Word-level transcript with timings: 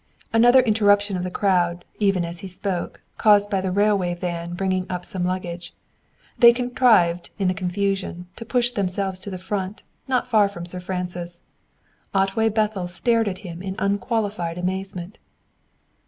Another 0.33 0.61
interruption 0.61 1.15
of 1.15 1.23
the 1.23 1.29
crowd, 1.29 1.85
even 1.99 2.25
as 2.25 2.39
he 2.39 2.47
spoke, 2.47 3.01
caused 3.19 3.51
by 3.51 3.61
the 3.61 3.69
railway 3.71 4.15
van 4.15 4.55
bringing 4.55 4.87
up 4.89 5.05
some 5.05 5.23
luggage. 5.23 5.75
They 6.39 6.53
contrived, 6.53 7.29
in 7.37 7.47
the 7.47 7.53
confusion, 7.53 8.25
to 8.37 8.43
push 8.43 8.71
themselves 8.71 9.19
to 9.19 9.29
the 9.29 9.37
front, 9.37 9.83
not 10.07 10.27
far 10.27 10.49
from 10.49 10.65
Sir 10.65 10.79
Francis. 10.79 11.43
Otway 12.15 12.49
Bethel 12.49 12.87
stared 12.87 13.27
at 13.27 13.37
him 13.45 13.61
in 13.61 13.75
unqualified 13.77 14.57
amazement. 14.57 15.19